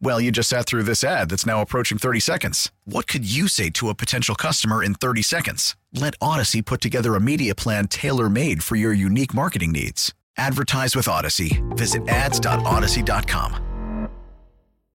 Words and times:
Well, 0.00 0.20
you 0.20 0.30
just 0.30 0.48
sat 0.48 0.66
through 0.66 0.84
this 0.84 1.02
ad 1.02 1.30
that's 1.30 1.46
now 1.46 1.62
approaching 1.62 1.98
30 1.98 2.20
seconds. 2.20 2.70
What 2.84 3.06
could 3.06 3.30
you 3.30 3.48
say 3.48 3.70
to 3.70 3.88
a 3.88 3.94
potential 3.94 4.34
customer 4.34 4.82
in 4.82 4.94
30 4.94 5.22
seconds? 5.22 5.76
Let 5.92 6.14
Odyssey 6.20 6.62
put 6.62 6.80
together 6.80 7.14
a 7.14 7.20
media 7.20 7.54
plan 7.54 7.88
tailor 7.88 8.28
made 8.28 8.62
for 8.62 8.76
your 8.76 8.92
unique 8.92 9.34
marketing 9.34 9.72
needs. 9.72 10.12
Advertise 10.36 10.96
with 10.96 11.08
Odyssey. 11.08 11.62
Visit 11.70 12.08
ads.odyssey.com. 12.08 14.10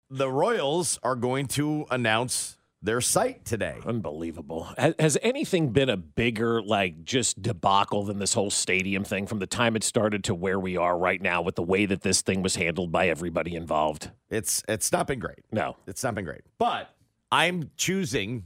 The 0.09 0.29
Royals 0.29 0.99
are 1.03 1.15
going 1.15 1.47
to 1.47 1.85
announce 1.89 2.57
their 2.86 3.02
site 3.02 3.44
today. 3.45 3.80
Unbelievable. 3.86 4.69
Has, 4.78 5.17
anything 5.22 5.69
been 5.72 5.89
a 5.89 5.97
bigger, 5.97 6.61
like, 6.61 7.03
just 7.03 7.42
debacle 7.42 8.03
than 8.03 8.19
this 8.19 8.33
whole 8.33 8.52
stadium 8.52 9.03
thing 9.03 9.27
from 9.27 9.39
the 9.39 9.47
time 9.47 9.75
it 9.75 9.83
started 9.83 10.23
to 10.25 10.36
where 10.36 10.59
we 10.59 10.77
are 10.77 10.97
right 10.97 11.22
now 11.22 11.42
with 11.42 11.55
the 11.55 11.64
way 11.64 11.86
that 11.86 12.02
this 12.02 12.22
thing 12.22 12.42
was 12.42 12.55
handled 12.55 12.92
by 12.92 13.09
everybody 13.09 13.55
involved? 13.55 14.11
It's 14.30 14.64
it's 14.67 14.92
not 14.92 15.08
been 15.08 15.19
great. 15.19 15.39
No, 15.52 15.77
it's 15.88 16.03
not 16.03 16.16
been 16.16 16.25
great. 16.25 16.42
But 16.58 16.95
I'm 17.31 17.72
choosing 17.75 18.45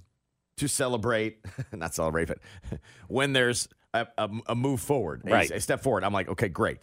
to 0.57 0.67
celebrate, 0.67 1.45
not 1.71 1.93
celebrate, 1.93 2.27
but 2.27 2.39
when 3.07 3.33
there's 3.33 3.67
a, 3.93 4.07
a, 4.17 4.29
a 4.47 4.55
move 4.55 4.81
forward, 4.81 5.21
right. 5.25 5.49
a, 5.51 5.55
a 5.55 5.61
step 5.61 5.81
forward. 5.81 6.03
I'm 6.03 6.13
like, 6.13 6.29
okay, 6.29 6.47
great. 6.47 6.79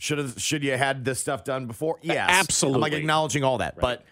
Should 0.00 0.18
have 0.18 0.40
should 0.40 0.62
you 0.62 0.76
had 0.76 1.04
this 1.04 1.18
stuff 1.18 1.42
done 1.42 1.66
before? 1.66 1.98
Yes, 2.02 2.28
absolutely. 2.30 2.76
I'm 2.76 2.80
like 2.80 2.92
acknowledging 2.92 3.42
all 3.42 3.58
that, 3.58 3.74
right. 3.76 3.80
but 3.80 4.04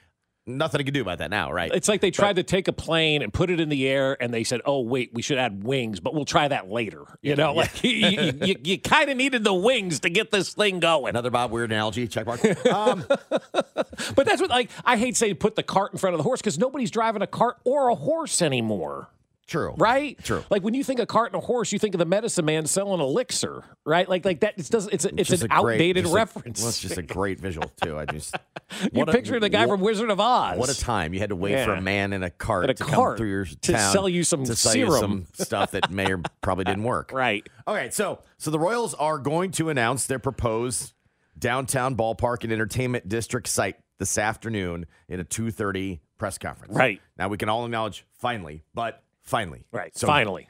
nothing 0.47 0.80
I 0.80 0.84
can 0.84 0.94
do 0.94 1.02
about 1.02 1.19
that 1.19 1.30
now, 1.30 1.50
right? 1.52 1.70
It's 1.75 1.89
like 1.89 2.00
they 2.00 2.11
tried 2.11 2.36
but, 2.36 2.47
to 2.47 2.50
take 2.55 2.69
a 2.69 2.72
plane 2.72 3.22
and 3.22 3.33
put 3.33 3.50
it 3.50 3.61
in 3.61 3.69
the 3.69 3.89
air, 3.89 4.16
and 4.20 4.33
they 4.33 4.44
said, 4.44 4.61
"Oh, 4.64 4.80
wait, 4.80 5.12
we 5.12 5.22
should 5.22 5.38
add 5.38 5.64
wings, 5.64 6.00
but 6.00 6.14
we'll 6.14 6.25
try 6.25 6.48
that 6.48 6.70
later." 6.70 7.05
You 7.22 7.36
know, 7.36 7.50
yeah. 7.53 7.61
like 7.61 7.84
you, 7.84 7.91
you, 7.91 8.33
you, 8.42 8.56
you 8.62 8.78
kind 8.78 9.11
of 9.11 9.16
needed 9.16 9.44
the 9.44 9.55
wings 9.55 10.00
to 10.00 10.11
get 10.11 10.30
this 10.30 10.55
thing 10.55 10.80
going. 10.80 11.11
Another 11.11 11.30
Bob 11.30 11.50
weird 11.50 11.72
analogy. 11.72 12.06
Check 12.06 12.27
mark. 12.27 12.44
Um, 12.66 13.05
but 13.30 14.27
that's 14.27 14.41
what 14.41 14.50
like 14.50 14.70
I 14.84 14.97
hate 14.97 15.16
saying 15.16 15.36
put 15.36 15.56
the 15.56 15.62
cart 15.62 15.92
in 15.92 15.98
front 15.98 16.14
of 16.14 16.19
the 16.19 16.25
horse 16.25 16.41
because 16.41 16.58
nobody's 16.58 16.91
driving 16.91 17.22
a 17.22 17.27
cart 17.27 17.56
or 17.64 17.88
a 17.88 17.94
horse 17.94 18.41
anymore. 18.42 19.08
True. 19.47 19.75
Right? 19.78 20.19
True. 20.25 20.44
Like 20.50 20.62
when 20.62 20.75
you 20.75 20.83
think 20.83 20.98
of 20.98 21.06
cart 21.06 21.33
and 21.33 21.41
a 21.41 21.44
horse, 21.44 21.70
you 21.70 21.78
think 21.78 21.94
of 21.94 22.00
the 22.00 22.05
medicine 22.05 22.44
man 22.44 22.66
selling 22.66 23.00
elixir, 23.00 23.62
right? 23.84 24.08
Like 24.08 24.25
like 24.25 24.41
that. 24.41 24.58
It 24.58 24.69
does. 24.69 24.88
It's 24.88 25.05
a, 25.05 25.14
it's 25.19 25.30
an 25.42 25.48
outdated 25.53 26.05
great, 26.05 26.14
reference. 26.14 26.61
A, 26.61 26.62
well, 26.62 26.69
it's 26.70 26.80
just 26.80 26.98
a 26.98 27.03
great 27.03 27.38
visual 27.38 27.70
too. 27.80 27.97
I 27.97 28.06
just 28.06 28.34
you 28.92 29.06
picture 29.06 29.38
the 29.38 29.48
guy 29.48 29.66
what, 29.66 29.75
from 29.75 29.83
Wizard 29.83 30.11
of 30.11 30.19
Oz. 30.19 30.58
What 30.58 30.69
a 30.69 30.78
time 30.78 31.14
you 31.14 31.21
had 31.21 31.28
to 31.28 31.37
wait 31.37 31.53
yeah. 31.53 31.65
for 31.65 31.75
a 31.75 31.81
man 31.81 32.12
in 32.12 32.25
a 32.25 32.31
cart 32.31 32.65
in 32.65 32.71
a 32.71 32.75
to 32.75 32.84
cart 32.84 32.94
come 32.94 33.16
through 33.19 33.31
your 33.31 33.44
to 33.44 33.72
town 33.72 33.93
sell 33.93 34.09
you 34.09 34.25
some 34.25 34.44
to 34.44 34.56
sell 34.56 34.72
serum. 34.72 34.93
you 34.93 34.98
some 34.98 35.26
stuff 35.44 35.71
that 35.71 35.92
may 35.92 36.12
or 36.12 36.21
probably 36.41 36.65
didn't 36.65 36.84
work. 36.84 37.12
Right. 37.12 37.48
Okay. 37.69 37.91
So 37.91 38.21
so 38.38 38.50
the 38.50 38.59
Royals 38.59 38.94
are 38.94 39.19
going 39.19 39.53
to 39.53 39.69
announce 39.69 40.06
their 40.06 40.19
proposed 40.19 40.92
downtown 41.38 41.94
ballpark 41.94 42.42
and 42.42 42.53
entertainment 42.53 43.09
district 43.09 43.47
site 43.47 43.76
this 43.98 44.19
afternoon 44.19 44.87
in 45.09 45.21
a 45.21 45.25
two 45.25 45.53
thirty 45.53 46.00
press 46.19 46.37
conference. 46.37 46.75
Right. 46.75 47.00
Now 47.16 47.28
we 47.28 47.38
can 47.38 47.48
all 47.48 47.65
acknowledge 47.65 48.04
finally, 48.19 48.65
but 48.75 49.04
Finally. 49.26 49.66
Right. 49.72 49.97
So, 49.97 50.06
Finally. 50.06 50.48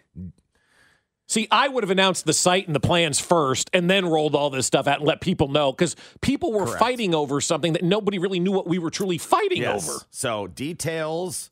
See, 1.29 1.49
I 1.51 1.67
would 1.67 1.83
have 1.83 1.91
announced 1.91 2.25
the 2.25 2.33
site 2.33 2.67
and 2.69 2.77
the 2.77 2.81
plans 2.81 3.19
first 3.19 3.69
and 3.73 3.91
then 3.91 4.07
rolled 4.07 4.37
all 4.37 4.49
this 4.49 4.65
stuff 4.67 4.87
out 4.87 4.99
and 4.99 5.09
let 5.09 5.21
people 5.21 5.49
know 5.49 5.73
because 5.73 5.97
people 6.21 6.53
were 6.53 6.67
correct. 6.67 6.79
fighting 6.79 7.15
over 7.17 7.41
something 7.41 7.73
that 7.73 7.83
nobody 7.83 8.19
really 8.19 8.39
knew 8.39 8.53
what 8.53 8.69
we 8.69 8.79
were 8.79 8.91
truly 8.91 9.19
fighting 9.19 9.63
yes. 9.63 9.89
over. 9.89 9.99
So, 10.11 10.47
details, 10.47 11.51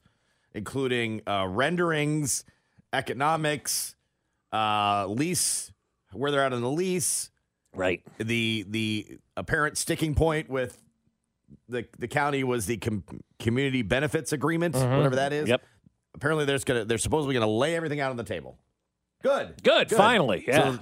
including 0.52 1.22
uh, 1.26 1.48
renderings, 1.48 2.44
economics, 2.92 3.96
uh, 4.52 5.06
lease, 5.08 5.72
where 6.12 6.30
they're 6.30 6.44
at 6.44 6.52
on 6.52 6.60
the 6.60 6.70
lease. 6.70 7.30
Right. 7.74 8.02
The 8.18 8.64
the 8.68 9.18
apparent 9.36 9.76
sticking 9.76 10.14
point 10.14 10.48
with 10.48 10.80
the 11.68 11.84
the 11.98 12.06
county 12.06 12.44
was 12.44 12.66
the 12.66 12.76
com- 12.76 13.02
community 13.40 13.82
benefits 13.82 14.32
agreement, 14.32 14.76
mm-hmm. 14.76 14.96
whatever 14.96 15.16
that 15.16 15.32
is. 15.32 15.48
Yep 15.48 15.64
apparently 16.14 16.44
there's 16.44 16.64
gonna 16.64 16.84
they're 16.84 16.98
supposedly 16.98 17.34
gonna 17.34 17.46
lay 17.46 17.76
everything 17.76 18.00
out 18.00 18.10
on 18.10 18.16
the 18.16 18.24
table. 18.24 18.58
Good. 19.22 19.54
Good. 19.62 19.88
Good. 19.88 19.96
Finally. 19.96 20.44
Yeah. 20.46 20.74
So 20.74 20.78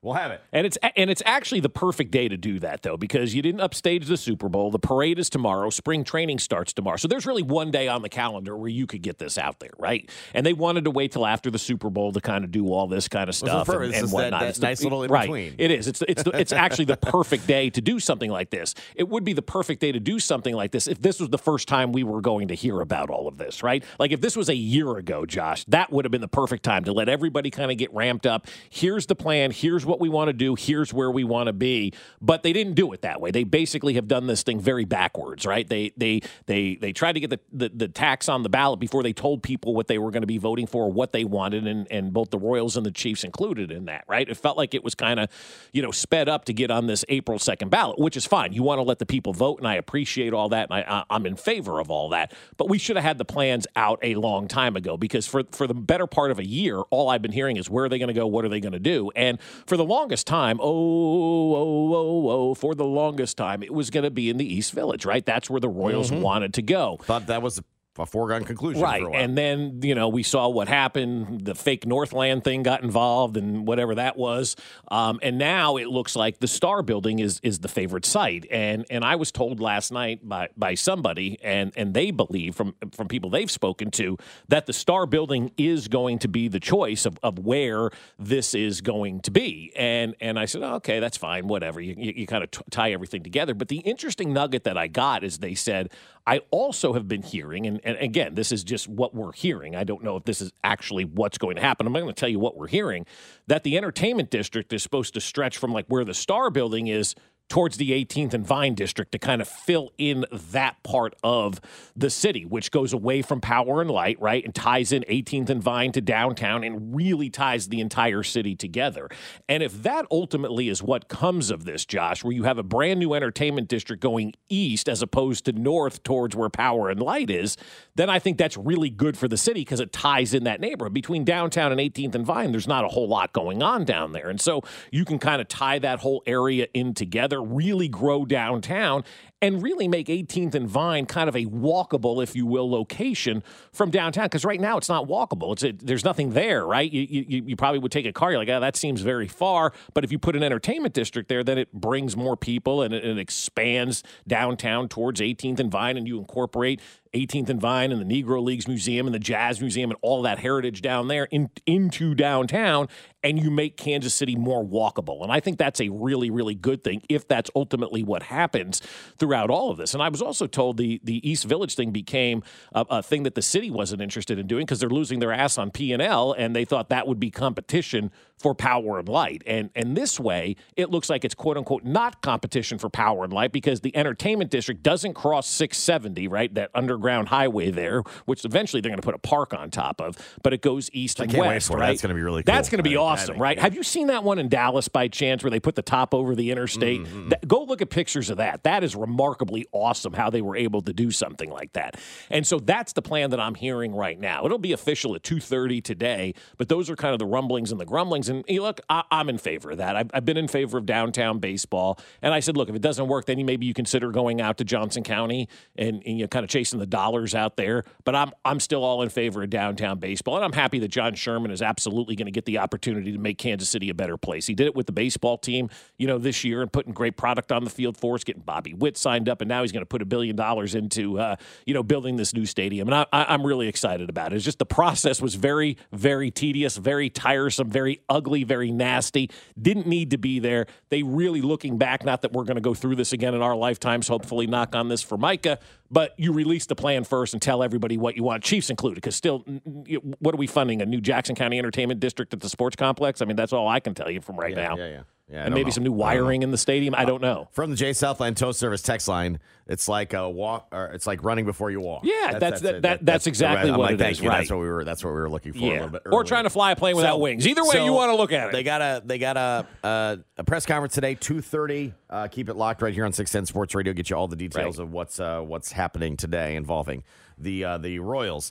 We'll 0.00 0.14
have 0.14 0.30
it. 0.30 0.40
And 0.52 0.64
it's 0.64 0.78
and 0.94 1.10
it's 1.10 1.24
actually 1.26 1.58
the 1.58 1.68
perfect 1.68 2.12
day 2.12 2.28
to 2.28 2.36
do 2.36 2.60
that 2.60 2.82
though 2.82 2.96
because 2.96 3.34
you 3.34 3.42
didn't 3.42 3.60
upstage 3.60 4.06
the 4.06 4.16
Super 4.16 4.48
Bowl. 4.48 4.70
The 4.70 4.78
parade 4.78 5.18
is 5.18 5.28
tomorrow. 5.28 5.70
Spring 5.70 6.04
training 6.04 6.38
starts 6.38 6.72
tomorrow. 6.72 6.98
So 6.98 7.08
there's 7.08 7.26
really 7.26 7.42
one 7.42 7.72
day 7.72 7.88
on 7.88 8.02
the 8.02 8.08
calendar 8.08 8.56
where 8.56 8.68
you 8.68 8.86
could 8.86 9.02
get 9.02 9.18
this 9.18 9.36
out 9.36 9.58
there, 9.58 9.72
right? 9.76 10.08
And 10.34 10.46
they 10.46 10.52
wanted 10.52 10.84
to 10.84 10.92
wait 10.92 11.10
till 11.10 11.26
after 11.26 11.50
the 11.50 11.58
Super 11.58 11.90
Bowl 11.90 12.12
to 12.12 12.20
kind 12.20 12.44
of 12.44 12.52
do 12.52 12.68
all 12.68 12.86
this 12.86 13.08
kind 13.08 13.28
of 13.28 13.34
stuff 13.34 13.66
well, 13.66 13.80
and, 13.80 13.92
and 13.92 14.12
whatnot. 14.12 14.40
That, 14.40 14.54
that 14.54 14.62
nice 14.62 14.84
little 14.84 15.02
in 15.02 15.10
right. 15.10 15.22
between. 15.22 15.56
It 15.58 15.72
is. 15.72 15.88
It's 15.88 16.00
it's 16.02 16.22
it's 16.32 16.52
actually 16.52 16.84
the 16.84 16.96
perfect 16.96 17.48
day 17.48 17.68
to 17.70 17.80
do 17.80 17.98
something 17.98 18.30
like 18.30 18.50
this. 18.50 18.76
It 18.94 19.08
would 19.08 19.24
be 19.24 19.32
the 19.32 19.42
perfect 19.42 19.80
day 19.80 19.90
to 19.90 19.98
do 19.98 20.20
something 20.20 20.54
like 20.54 20.70
this 20.70 20.86
if 20.86 21.02
this 21.02 21.18
was 21.18 21.30
the 21.30 21.38
first 21.38 21.66
time 21.66 21.90
we 21.90 22.04
were 22.04 22.20
going 22.20 22.46
to 22.48 22.54
hear 22.54 22.80
about 22.80 23.10
all 23.10 23.26
of 23.26 23.36
this, 23.36 23.64
right? 23.64 23.82
Like 23.98 24.12
if 24.12 24.20
this 24.20 24.36
was 24.36 24.48
a 24.48 24.56
year 24.56 24.96
ago, 24.96 25.26
Josh, 25.26 25.64
that 25.64 25.90
would 25.90 26.04
have 26.04 26.12
been 26.12 26.20
the 26.20 26.28
perfect 26.28 26.62
time 26.62 26.84
to 26.84 26.92
let 26.92 27.08
everybody 27.08 27.50
kind 27.50 27.72
of 27.72 27.78
get 27.78 27.92
ramped 27.92 28.26
up. 28.26 28.46
Here's 28.70 29.06
the 29.06 29.16
plan. 29.16 29.50
Here's 29.50 29.87
what 29.88 30.00
we 30.00 30.08
want 30.08 30.28
to 30.28 30.32
do 30.32 30.54
here's 30.54 30.92
where 30.92 31.10
we 31.10 31.24
want 31.24 31.48
to 31.48 31.52
be. 31.52 31.92
But 32.20 32.42
they 32.42 32.52
didn't 32.52 32.74
do 32.74 32.92
it 32.92 33.02
that 33.02 33.20
way. 33.20 33.30
They 33.30 33.44
basically 33.44 33.94
have 33.94 34.06
done 34.06 34.26
this 34.26 34.42
thing 34.42 34.60
very 34.60 34.84
backwards, 34.84 35.46
right? 35.46 35.68
They 35.68 35.92
they 35.96 36.20
they 36.46 36.76
they 36.76 36.92
tried 36.92 37.12
to 37.12 37.20
get 37.20 37.30
the, 37.30 37.40
the, 37.52 37.68
the 37.70 37.88
tax 37.88 38.28
on 38.28 38.42
the 38.42 38.48
ballot 38.48 38.80
before 38.80 39.02
they 39.02 39.12
told 39.12 39.42
people 39.42 39.74
what 39.74 39.88
they 39.88 39.98
were 39.98 40.10
going 40.10 40.22
to 40.22 40.26
be 40.26 40.38
voting 40.38 40.66
for, 40.66 40.90
what 40.90 41.12
they 41.12 41.24
wanted, 41.24 41.66
and, 41.66 41.90
and 41.90 42.12
both 42.12 42.30
the 42.30 42.38
Royals 42.38 42.76
and 42.76 42.84
the 42.84 42.90
Chiefs 42.90 43.24
included 43.24 43.70
in 43.70 43.86
that, 43.86 44.04
right? 44.08 44.28
It 44.28 44.36
felt 44.36 44.56
like 44.56 44.74
it 44.74 44.84
was 44.84 44.94
kind 44.94 45.18
of, 45.18 45.28
you 45.72 45.82
know, 45.82 45.90
sped 45.90 46.28
up 46.28 46.44
to 46.46 46.52
get 46.52 46.70
on 46.70 46.86
this 46.86 47.04
April 47.08 47.38
2nd 47.38 47.70
ballot, 47.70 47.98
which 47.98 48.16
is 48.16 48.26
fine. 48.26 48.52
You 48.52 48.62
want 48.62 48.78
to 48.78 48.82
let 48.82 48.98
the 48.98 49.06
people 49.06 49.32
vote, 49.32 49.58
and 49.58 49.66
I 49.66 49.74
appreciate 49.74 50.32
all 50.32 50.50
that, 50.50 50.68
and 50.70 50.84
I, 50.84 51.04
I'm 51.10 51.26
in 51.26 51.36
favor 51.36 51.80
of 51.80 51.90
all 51.90 52.10
that. 52.10 52.32
But 52.56 52.68
we 52.68 52.78
should 52.78 52.96
have 52.96 53.04
had 53.04 53.18
the 53.18 53.24
plans 53.24 53.66
out 53.76 53.98
a 54.02 54.14
long 54.14 54.48
time 54.48 54.76
ago 54.76 54.96
because 54.96 55.26
for, 55.26 55.42
for 55.52 55.66
the 55.66 55.74
better 55.74 56.06
part 56.06 56.30
of 56.30 56.38
a 56.38 56.46
year, 56.46 56.80
all 56.90 57.08
I've 57.08 57.22
been 57.22 57.32
hearing 57.32 57.56
is 57.56 57.70
where 57.70 57.84
are 57.84 57.88
they 57.88 57.98
going 57.98 58.08
to 58.08 58.14
go? 58.14 58.26
What 58.26 58.44
are 58.44 58.48
they 58.48 58.60
going 58.60 58.72
to 58.72 58.78
do? 58.78 59.10
And 59.16 59.38
for 59.66 59.76
the 59.78 59.84
longest 59.84 60.26
time, 60.26 60.60
oh, 60.60 61.54
oh, 61.54 61.94
oh, 61.94 62.30
oh, 62.30 62.54
for 62.54 62.74
the 62.74 62.84
longest 62.84 63.38
time, 63.38 63.62
it 63.62 63.72
was 63.72 63.88
going 63.88 64.04
to 64.04 64.10
be 64.10 64.28
in 64.28 64.36
the 64.36 64.54
East 64.54 64.72
Village, 64.72 65.06
right? 65.06 65.24
That's 65.24 65.48
where 65.48 65.60
the 65.60 65.68
Royals 65.68 66.10
mm-hmm. 66.10 66.20
wanted 66.20 66.54
to 66.54 66.62
go. 66.62 66.98
Thought 67.02 67.26
that 67.26 67.40
was 67.40 67.62
a 68.00 68.06
foregone 68.06 68.44
conclusion. 68.44 68.82
Right. 68.82 69.04
And 69.12 69.36
then, 69.36 69.80
you 69.82 69.94
know, 69.94 70.08
we 70.08 70.22
saw 70.22 70.48
what 70.48 70.68
happened. 70.68 71.44
The 71.44 71.54
fake 71.54 71.86
Northland 71.86 72.44
thing 72.44 72.62
got 72.62 72.82
involved 72.82 73.36
and 73.36 73.66
whatever 73.66 73.94
that 73.96 74.16
was. 74.16 74.56
Um, 74.88 75.18
and 75.22 75.38
now 75.38 75.76
it 75.76 75.88
looks 75.88 76.16
like 76.16 76.38
the 76.38 76.48
Star 76.48 76.82
Building 76.82 77.18
is 77.18 77.40
is 77.42 77.60
the 77.60 77.68
favorite 77.68 78.04
site. 78.04 78.46
And 78.50 78.86
and 78.90 79.04
I 79.04 79.16
was 79.16 79.32
told 79.32 79.60
last 79.60 79.92
night 79.92 80.28
by 80.28 80.48
by 80.56 80.74
somebody, 80.74 81.38
and 81.42 81.72
and 81.76 81.94
they 81.94 82.10
believe 82.10 82.54
from 82.54 82.74
from 82.92 83.08
people 83.08 83.30
they've 83.30 83.50
spoken 83.50 83.90
to 83.92 84.16
that 84.48 84.66
the 84.66 84.72
Star 84.72 85.06
Building 85.06 85.52
is 85.56 85.88
going 85.88 86.18
to 86.20 86.28
be 86.28 86.48
the 86.48 86.60
choice 86.60 87.06
of, 87.06 87.18
of 87.22 87.38
where 87.38 87.90
this 88.18 88.54
is 88.54 88.80
going 88.80 89.20
to 89.20 89.30
be. 89.30 89.72
And 89.76 90.14
and 90.20 90.38
I 90.38 90.44
said, 90.44 90.62
oh, 90.62 90.74
okay, 90.74 91.00
that's 91.00 91.16
fine, 91.16 91.48
whatever. 91.48 91.80
You, 91.80 91.94
you, 91.96 92.12
you 92.16 92.26
kind 92.26 92.44
of 92.44 92.50
t- 92.50 92.62
tie 92.70 92.92
everything 92.92 93.22
together. 93.22 93.54
But 93.54 93.68
the 93.68 93.78
interesting 93.78 94.32
nugget 94.32 94.64
that 94.64 94.76
I 94.76 94.86
got 94.86 95.24
is 95.24 95.38
they 95.38 95.54
said, 95.54 95.90
I 96.26 96.40
also 96.50 96.92
have 96.92 97.08
been 97.08 97.22
hearing, 97.22 97.66
and, 97.66 97.80
and 97.88 97.96
again, 97.98 98.34
this 98.34 98.52
is 98.52 98.64
just 98.64 98.86
what 98.86 99.14
we're 99.14 99.32
hearing. 99.32 99.74
I 99.74 99.84
don't 99.84 100.04
know 100.04 100.16
if 100.16 100.24
this 100.24 100.42
is 100.42 100.52
actually 100.62 101.06
what's 101.06 101.38
going 101.38 101.56
to 101.56 101.62
happen. 101.62 101.86
I'm 101.86 101.92
not 101.94 102.00
going 102.00 102.14
to 102.14 102.20
tell 102.20 102.28
you 102.28 102.38
what 102.38 102.54
we're 102.54 102.68
hearing 102.68 103.06
that 103.46 103.64
the 103.64 103.78
entertainment 103.78 104.30
district 104.30 104.74
is 104.74 104.82
supposed 104.82 105.14
to 105.14 105.22
stretch 105.22 105.56
from 105.56 105.72
like 105.72 105.86
where 105.88 106.04
the 106.04 106.12
Star 106.12 106.50
building 106.50 106.88
is 106.88 107.14
towards 107.48 107.76
the 107.76 107.90
18th 107.90 108.34
and 108.34 108.46
Vine 108.46 108.74
district 108.74 109.12
to 109.12 109.18
kind 109.18 109.40
of 109.40 109.48
fill 109.48 109.90
in 109.98 110.24
that 110.30 110.82
part 110.82 111.14
of 111.22 111.60
the 111.96 112.10
city, 112.10 112.44
which 112.44 112.70
goes 112.70 112.92
away 112.92 113.22
from 113.22 113.40
power 113.40 113.80
and 113.80 113.90
light, 113.90 114.20
right? 114.20 114.44
And 114.44 114.54
ties 114.54 114.92
in 114.92 115.04
18th 115.08 115.48
and 115.50 115.62
Vine 115.62 115.92
to 115.92 116.00
downtown 116.00 116.64
and 116.64 116.94
really 116.94 117.30
ties 117.30 117.68
the 117.68 117.80
entire 117.80 118.22
city 118.22 118.54
together. 118.54 119.08
And 119.48 119.62
if 119.62 119.82
that 119.82 120.06
ultimately 120.10 120.68
is 120.68 120.82
what 120.82 121.08
comes 121.08 121.50
of 121.50 121.64
this, 121.64 121.84
Josh, 121.84 122.22
where 122.22 122.32
you 122.32 122.44
have 122.44 122.58
a 122.58 122.62
brand 122.62 123.00
new 123.00 123.14
entertainment 123.14 123.68
district 123.68 124.02
going 124.02 124.34
east 124.48 124.88
as 124.88 125.02
opposed 125.02 125.44
to 125.46 125.52
north 125.52 126.02
towards 126.02 126.36
where 126.36 126.50
power 126.50 126.90
and 126.90 127.00
light 127.00 127.30
is, 127.30 127.56
then 127.94 128.10
I 128.10 128.18
think 128.18 128.38
that's 128.38 128.56
really 128.56 128.90
good 128.90 129.16
for 129.16 129.28
the 129.28 129.36
city 129.36 129.60
because 129.60 129.80
it 129.80 129.92
ties 129.92 130.34
in 130.34 130.44
that 130.44 130.60
neighborhood. 130.60 130.94
Between 130.94 131.24
downtown 131.24 131.72
and 131.72 131.80
18th 131.80 132.14
and 132.14 132.26
Vine, 132.26 132.52
there's 132.52 132.68
not 132.68 132.84
a 132.84 132.88
whole 132.88 133.08
lot 133.08 133.32
going 133.32 133.62
on 133.62 133.84
down 133.84 134.12
there. 134.12 134.28
And 134.28 134.40
so 134.40 134.62
you 134.90 135.04
can 135.04 135.18
kind 135.18 135.40
of 135.40 135.48
tie 135.48 135.78
that 135.78 136.00
whole 136.00 136.22
area 136.26 136.68
in 136.74 136.94
together, 136.94 137.37
really 137.42 137.88
grow 137.88 138.24
downtown 138.24 139.04
and 139.40 139.62
really 139.62 139.86
make 139.86 140.08
18th 140.08 140.54
and 140.54 140.68
Vine 140.68 141.06
kind 141.06 141.28
of 141.28 141.36
a 141.36 141.46
walkable, 141.46 142.22
if 142.22 142.34
you 142.34 142.44
will, 142.44 142.68
location 142.68 143.42
from 143.72 143.90
downtown. 143.90 144.24
Because 144.24 144.44
right 144.44 144.60
now 144.60 144.76
it's 144.76 144.88
not 144.88 145.06
walkable. 145.06 145.52
It's 145.52 145.62
a, 145.62 145.72
there's 145.72 146.04
nothing 146.04 146.30
there, 146.30 146.66
right? 146.66 146.90
You, 146.90 147.02
you, 147.02 147.44
you 147.46 147.56
probably 147.56 147.78
would 147.78 147.92
take 147.92 148.06
a 148.06 148.12
car. 148.12 148.32
You're 148.32 148.40
like, 148.40 148.48
oh, 148.48 148.60
that 148.60 148.76
seems 148.76 149.00
very 149.00 149.28
far. 149.28 149.72
But 149.94 150.04
if 150.04 150.10
you 150.10 150.18
put 150.18 150.34
an 150.34 150.42
entertainment 150.42 150.94
district 150.94 151.28
there, 151.28 151.44
then 151.44 151.58
it 151.58 151.72
brings 151.72 152.16
more 152.16 152.36
people 152.36 152.82
and 152.82 152.92
it, 152.92 153.04
it 153.04 153.18
expands 153.18 154.02
downtown 154.26 154.88
towards 154.88 155.20
18th 155.20 155.60
and 155.60 155.70
Vine, 155.70 155.96
and 155.96 156.08
you 156.08 156.18
incorporate 156.18 156.80
18th 157.14 157.48
and 157.48 157.60
Vine 157.60 157.92
and 157.92 158.00
the 158.00 158.22
Negro 158.22 158.42
Leagues 158.42 158.68
Museum 158.68 159.06
and 159.06 159.14
the 159.14 159.18
Jazz 159.20 159.60
Museum 159.60 159.90
and 159.90 159.98
all 160.02 160.22
that 160.22 160.38
heritage 160.38 160.82
down 160.82 161.08
there 161.08 161.24
in, 161.24 161.50
into 161.66 162.14
downtown, 162.14 162.88
and 163.22 163.38
you 163.38 163.50
make 163.50 163.76
Kansas 163.76 164.14
City 164.14 164.36
more 164.36 164.64
walkable. 164.64 165.22
And 165.22 165.32
I 165.32 165.40
think 165.40 165.58
that's 165.58 165.80
a 165.80 165.88
really, 165.88 166.30
really 166.30 166.54
good 166.54 166.84
thing 166.84 167.02
if 167.08 167.26
that's 167.26 167.50
ultimately 167.56 168.02
what 168.02 168.24
happens 168.24 168.80
throughout 169.18 169.50
all 169.50 169.70
of 169.70 169.76
this. 169.76 169.94
And 169.94 170.02
I 170.02 170.08
was 170.08 170.22
also 170.22 170.46
told 170.46 170.76
the 170.76 171.00
the 171.02 171.28
East 171.28 171.44
Village 171.44 171.74
thing 171.74 171.90
became 171.90 172.42
a, 172.72 172.84
a 172.90 173.02
thing 173.02 173.24
that 173.24 173.34
the 173.34 173.42
city 173.42 173.70
wasn't 173.70 174.02
interested 174.02 174.38
in 174.38 174.46
doing 174.46 174.64
because 174.64 174.80
they're 174.80 174.88
losing 174.88 175.18
their 175.18 175.32
ass 175.32 175.58
on 175.58 175.70
P 175.70 175.92
and 175.92 176.02
L, 176.02 176.32
and 176.32 176.54
they 176.54 176.64
thought 176.64 176.88
that 176.90 177.06
would 177.06 177.20
be 177.20 177.30
competition 177.30 178.10
for 178.36 178.54
power 178.54 178.98
and 178.98 179.08
light. 179.08 179.42
And 179.46 179.70
and 179.74 179.96
this 179.96 180.18
way, 180.20 180.56
it 180.76 180.90
looks 180.90 181.10
like 181.10 181.24
it's 181.24 181.34
quote 181.34 181.56
unquote 181.56 181.84
not 181.84 182.22
competition 182.22 182.78
for 182.78 182.88
power 182.88 183.24
and 183.24 183.32
light 183.32 183.52
because 183.52 183.80
the 183.80 183.96
entertainment 183.96 184.50
district 184.50 184.82
doesn't 184.82 185.14
cross 185.14 185.48
670, 185.48 186.28
right? 186.28 186.52
That 186.54 186.70
underground 186.98 187.28
highway 187.28 187.70
there, 187.70 188.02
which 188.26 188.44
eventually 188.44 188.80
they're 188.80 188.90
going 188.90 189.00
to 189.00 189.04
put 189.06 189.14
a 189.14 189.18
park 189.18 189.54
on 189.54 189.70
top 189.70 190.00
of, 190.00 190.16
but 190.42 190.52
it 190.52 190.60
goes 190.62 190.90
east 190.92 191.20
I 191.20 191.24
and 191.24 191.32
can't 191.32 191.42
wait 191.42 191.48
west, 191.48 191.68
for 191.68 191.76
it. 191.76 191.80
right? 191.80 191.86
That's 191.88 192.02
gonna 192.02 192.14
be 192.14 192.22
really 192.22 192.42
cool. 192.42 192.52
That's 192.54 192.68
going 192.68 192.78
to 192.78 192.88
be 192.88 192.96
I- 192.96 193.00
I 193.00 193.04
awesome, 193.12 193.26
think, 193.34 193.42
right? 193.42 193.58
Have 193.58 193.74
you 193.74 193.82
seen 193.82 194.08
that 194.08 194.24
one 194.24 194.38
in 194.38 194.48
Dallas 194.48 194.88
by 194.88 195.08
chance 195.08 195.42
where 195.44 195.50
they 195.50 195.60
put 195.60 195.76
the 195.76 195.82
top 195.82 196.12
over 196.14 196.34
the 196.34 196.50
interstate? 196.50 197.02
Mm-hmm. 197.02 197.28
That- 197.30 197.46
go 197.46 197.62
look 197.62 197.80
at 197.80 197.90
pictures 197.90 198.28
of 198.30 198.38
that. 198.38 198.64
That 198.64 198.82
is 198.82 198.96
remarkably 198.96 199.66
awesome 199.72 200.12
how 200.14 200.30
they 200.30 200.42
were 200.42 200.56
able 200.56 200.82
to 200.82 200.92
do 200.92 201.10
something 201.10 201.50
like 201.50 201.72
that. 201.74 201.98
And 202.30 202.46
so 202.46 202.58
that's 202.58 202.92
the 202.92 203.02
plan 203.02 203.30
that 203.30 203.40
I'm 203.40 203.54
hearing 203.54 203.94
right 203.94 204.18
now. 204.18 204.44
It'll 204.44 204.58
be 204.58 204.72
official 204.72 205.14
at 205.14 205.22
2:30 205.22 205.82
today, 205.82 206.34
but 206.56 206.68
those 206.68 206.90
are 206.90 206.96
kind 206.96 207.12
of 207.12 207.18
the 207.18 207.26
rumblings 207.26 207.70
and 207.70 207.80
the 207.80 207.86
grumblings. 207.86 208.28
And 208.28 208.44
hey, 208.48 208.58
look, 208.58 208.80
I, 208.90 209.04
I'm 209.10 209.28
in 209.28 209.38
favor 209.38 209.70
of 209.70 209.78
that. 209.78 209.94
I've, 209.96 210.10
I've 210.12 210.24
been 210.24 210.36
in 210.36 210.48
favor 210.48 210.78
of 210.78 210.86
downtown 210.86 211.38
baseball, 211.38 211.98
and 212.22 212.34
I 212.34 212.40
said, 212.40 212.56
look, 212.56 212.68
if 212.68 212.74
it 212.74 212.82
doesn't 212.82 213.06
work, 213.08 213.26
then 213.26 213.44
maybe 213.46 213.66
you 213.66 213.74
consider 213.74 214.10
going 214.10 214.40
out 214.40 214.58
to 214.58 214.64
Johnson 214.64 215.02
County 215.04 215.48
and, 215.76 216.02
and 216.04 216.18
you 216.18 216.24
know, 216.24 216.28
kind 216.28 216.42
of 216.44 216.50
chasing 216.50 216.78
the 216.80 216.86
dollars 216.88 217.34
out 217.34 217.56
there. 217.56 217.84
But 218.04 218.14
I'm 218.14 218.32
I'm 218.44 218.60
still 218.60 218.84
all 218.84 219.02
in 219.02 219.08
favor 219.08 219.42
of 219.42 219.50
downtown 219.50 219.98
baseball, 219.98 220.36
and 220.36 220.44
I'm 220.44 220.52
happy 220.52 220.78
that 220.80 220.88
John 220.88 221.14
Sherman 221.14 221.50
is 221.50 221.62
absolutely 221.62 222.16
going 222.16 222.26
to 222.26 222.32
get 222.32 222.44
the 222.44 222.58
opportunity 222.58 223.12
to 223.12 223.18
make 223.18 223.38
Kansas 223.38 223.68
City 223.68 223.90
a 223.90 223.94
better 223.94 224.16
place. 224.16 224.46
He 224.46 224.54
did 224.54 224.66
it 224.66 224.74
with 224.74 224.86
the 224.86 224.92
baseball 224.92 225.38
team, 225.38 225.70
you 225.96 226.06
know, 226.06 226.18
this 226.18 226.44
year 226.44 226.62
and 226.62 226.72
putting 226.72 226.92
great 226.92 227.16
product 227.16 227.52
on 227.52 227.64
the 227.64 227.70
field 227.70 227.96
for 227.96 228.14
us, 228.14 228.24
getting 228.24 228.42
Bobby 228.42 228.74
Witt 228.74 228.96
signed 228.96 229.28
up, 229.28 229.40
and 229.40 229.48
now 229.48 229.62
he's 229.62 229.72
going 229.72 229.82
to 229.82 229.86
put 229.86 230.02
a 230.02 230.06
billion 230.06 230.36
dollars 230.36 230.74
into 230.74 231.18
uh, 231.18 231.36
you 231.66 231.74
know 231.74 231.82
building 231.82 232.16
this 232.16 232.34
new 232.34 232.46
stadium, 232.46 232.88
and 232.88 232.94
I, 232.94 233.06
I'm 233.12 233.46
really 233.46 233.68
excited 233.68 234.08
about 234.08 234.32
it. 234.32 234.36
It's 234.36 234.44
just 234.44 234.58
the 234.58 234.66
process 234.66 235.20
was 235.20 235.34
very 235.34 235.76
very 235.92 236.30
tedious, 236.30 236.76
very 236.76 237.10
tiresome, 237.10 237.68
very 237.68 238.00
ugly, 238.08 238.44
very 238.44 238.70
nasty. 238.70 239.30
Didn't 239.60 239.86
need 239.86 240.10
to 240.10 240.18
be 240.18 240.38
there. 240.38 240.66
They 240.88 241.02
really 241.02 241.40
looking 241.40 241.78
back, 241.78 242.04
not 242.04 242.22
that 242.22 242.32
we're 242.32 242.44
going 242.44 242.56
to 242.56 242.62
go 242.62 242.74
through 242.74 242.96
this 242.96 243.12
again 243.12 243.34
in 243.34 243.42
our 243.42 243.56
lifetimes. 243.56 244.08
Hopefully, 244.08 244.46
knock 244.46 244.74
on 244.74 244.88
this 244.88 245.02
for 245.02 245.18
Micah, 245.18 245.58
but 245.90 246.14
you 246.18 246.32
release 246.32 246.66
the 246.66 246.74
plan 246.74 247.04
first 247.04 247.32
and 247.32 247.40
tell 247.42 247.62
everybody 247.62 247.96
what 247.96 248.16
you 248.16 248.22
want, 248.22 248.42
Chiefs 248.42 248.70
included, 248.70 248.96
because 248.96 249.16
still, 249.16 249.42
n- 249.46 249.60
n- 249.66 249.84
you- 249.86 250.14
what 250.18 250.34
are 250.34 250.38
we 250.38 250.46
funding? 250.46 250.82
A 250.82 250.86
new 250.86 251.00
Jackson 251.00 251.34
County 251.34 251.58
Entertainment 251.58 252.00
District 252.00 252.32
at 252.34 252.40
the 252.40 252.48
sports 252.48 252.76
complex? 252.76 253.22
I 253.22 253.24
mean, 253.24 253.36
that's 253.36 253.52
all 253.52 253.68
I 253.68 253.80
can 253.80 253.94
tell 253.94 254.10
you 254.10 254.20
from 254.20 254.36
right 254.36 254.54
now. 254.54 254.76
Yeah, 254.76 254.88
yeah. 254.88 255.00
Yeah, 255.30 255.44
and 255.44 255.52
maybe 255.52 255.64
know. 255.66 255.70
some 255.72 255.84
new 255.84 255.90
I 255.90 255.92
don't 255.92 255.98
know. 255.98 256.22
wiring 256.24 256.42
in 256.42 256.50
the 256.50 256.56
stadium. 256.58 256.94
I 256.94 257.04
don't 257.04 257.20
know. 257.20 257.48
From 257.52 257.68
the 257.70 257.76
J 257.76 257.92
Southland 257.92 258.38
Tow 258.38 258.52
Service 258.52 258.80
text 258.80 259.08
line, 259.08 259.40
it's 259.66 259.86
like 259.86 260.14
a 260.14 260.26
walk, 260.30 260.68
or 260.72 260.86
it's 260.86 261.06
like 261.06 261.22
running 261.22 261.44
before 261.44 261.70
you 261.70 261.80
walk. 261.80 262.02
Yeah, 262.04 262.38
that's- 262.38 262.62
that- 262.62 262.74
it. 262.76 262.82
that- 262.82 263.04
that's 263.04 263.26
exactly 263.26 263.70
I'm 263.70 263.76
what 263.76 263.84
like, 263.90 263.94
it 263.96 263.98
thank 263.98 264.12
is, 264.12 264.20
you. 264.22 264.30
That's 264.30 264.50
what 264.50 264.60
we 264.60 264.66
were. 264.68 264.84
That's 264.84 265.04
what 265.04 265.10
we 265.10 265.20
were 265.20 265.28
looking 265.28 265.52
for 265.52 265.58
a 265.58 265.62
Yeah, 265.62 265.72
little 265.72 265.88
bit. 265.90 266.02
or 266.10 266.24
trying 266.24 266.44
to 266.44 266.50
fly 266.50 266.72
a 266.72 266.76
plane 266.76 266.96
without 266.96 267.16
So- 267.16 267.18
wings. 267.18 267.46
Either 267.46 267.62
way, 267.62 267.72
so 267.72 267.84
you 267.84 267.92
want 267.92 268.10
to 268.10 268.16
look 268.16 268.32
at 268.32 268.48
it. 268.48 268.52
They 268.52 268.62
got 268.62 268.80
a 268.80 269.02
they 269.04 269.18
got 269.18 269.36
a 269.36 269.66
a, 269.86 270.18
a 270.38 270.44
press 270.44 270.64
conference 270.64 270.94
today, 270.94 271.14
two 271.14 271.42
thirty. 271.42 271.92
Uh, 272.08 272.28
keep 272.28 272.48
it 272.48 272.54
locked 272.54 272.80
right 272.80 272.94
here 272.94 273.04
on 273.04 273.12
Six 273.12 273.30
Ten 273.30 273.44
Sports 273.44 273.74
Radio. 273.74 273.92
Get 273.92 274.08
you 274.08 274.16
all 274.16 274.28
the 274.28 274.36
details 274.36 274.78
Right. 274.78 274.84
of 274.84 274.92
what's 274.92 275.20
uh, 275.20 275.40
what's 275.40 275.72
happening 275.72 276.16
today 276.16 276.56
involving 276.56 277.04
the 277.36 277.64
uh, 277.64 277.76
the 277.78 277.98
Royals. 277.98 278.50